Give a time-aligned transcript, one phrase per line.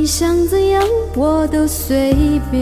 [0.00, 0.82] 你想怎样
[1.14, 2.58] 我都随便，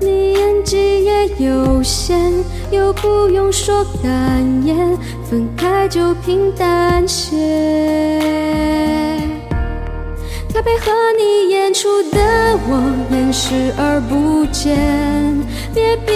[0.00, 2.30] 你演技也有限，
[2.70, 4.96] 又不用说感言，
[5.28, 7.36] 分开就平淡些。
[10.54, 12.20] 该配合你演出的
[12.68, 14.78] 我，演视而不见，
[15.74, 16.12] 别逼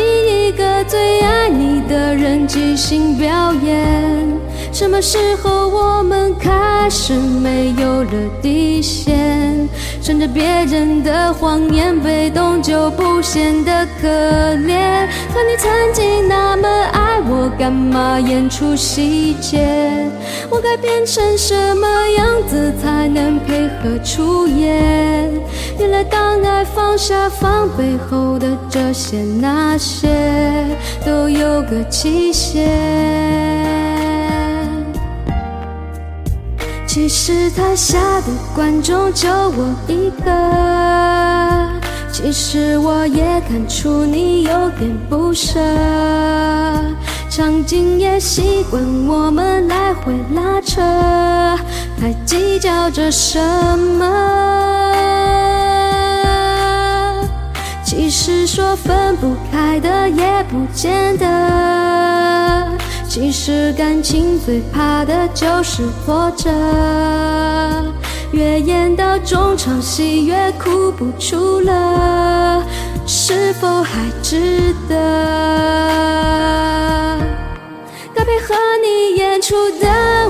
[0.46, 4.24] 一个最爱你的人即兴表演。
[4.74, 8.10] 什么时候我们开始没有了
[8.42, 9.68] 底线？
[10.02, 15.06] 顺着别人的谎言，被动就不显得可怜。
[15.32, 19.64] 可你曾经那么爱我，干嘛演出细节？
[20.50, 25.30] 我该变成什么样子才能配合出演？
[25.78, 30.08] 原来当爱放下防备后的这些那些，
[31.06, 33.63] 都有个期限。
[36.94, 40.30] 其实台下的观众就我一个，
[42.12, 45.58] 其实我也看出你有点不舍，
[47.28, 50.80] 场景也习惯我们来回拉扯，
[52.00, 53.40] 还计较着什
[53.98, 54.06] 么？
[57.84, 62.03] 其实说分不开的也不见得。
[63.14, 66.50] 其实感情最怕的就是挫折，
[68.32, 72.60] 越演到中场戏越哭不出了，
[73.06, 74.96] 是否还值得？
[78.12, 79.86] 该配合你演出的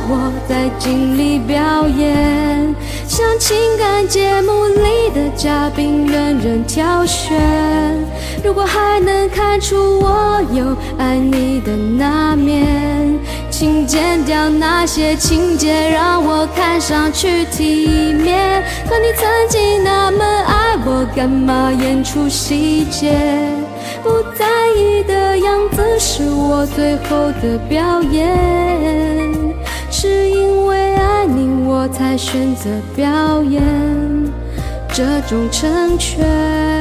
[0.06, 2.77] 我在尽力表演，
[3.09, 8.03] 像情感节目里的嘉宾任人挑选。
[8.44, 13.19] 如果还能看出我有爱你的那面，
[13.50, 18.62] 请剪掉那些情节，让我看上去体面。
[18.87, 23.15] 可你曾经那么爱我，干嘛演出细节？
[24.03, 24.44] 不在
[24.76, 28.28] 意的样子是我最后的表演，
[29.91, 33.62] 是因为爱你我才选择表演
[34.93, 36.74] 这种成全。